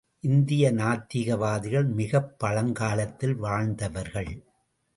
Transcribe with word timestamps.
இந்திய 0.19 0.71
நாத்திக 0.71 1.37
வாதிகள் 1.37 1.85
மிகப் 1.85 2.39
பழங்காலத்தில் 2.39 3.35
வாழ்ந்தவர்கள். 3.35 4.43